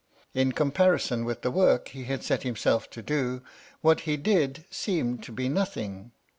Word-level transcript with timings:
In 0.33 0.51
comparison 0.51 1.25
with 1.25 1.43
the 1.43 1.51
work 1.51 1.89
he 1.89 2.05
had 2.05 2.23
set 2.23 2.41
himself 2.41 2.89
to 2.89 3.03
do, 3.03 3.43
what 3.81 3.99
he 4.09 4.17
did 4.17 4.65
seemed 4.71 5.21
to 5.25 5.31
be 5.31 5.47
nothing. 5.47 6.11